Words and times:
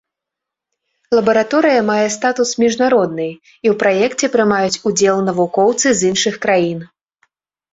Лабараторыя 1.17 1.81
мае 1.89 2.07
статус 2.15 2.49
міжнароднай, 2.63 3.29
і 3.67 3.73
ў 3.73 3.75
праекце 3.83 4.25
прымаюць 4.37 4.81
удзел 4.91 5.17
навукоўцы 5.29 5.87
з 6.01 6.11
іншых 6.11 6.35
краін. 6.49 6.79